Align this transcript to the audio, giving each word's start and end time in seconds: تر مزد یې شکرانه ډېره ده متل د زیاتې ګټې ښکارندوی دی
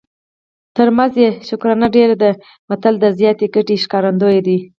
تر 0.75 0.87
مزد 0.97 1.15
یې 1.23 1.29
شکرانه 1.47 1.87
ډېره 1.95 2.15
ده 2.23 2.31
متل 2.69 2.95
د 2.99 3.05
زیاتې 3.19 3.45
ګټې 3.55 3.75
ښکارندوی 3.83 4.39
دی 4.47 4.57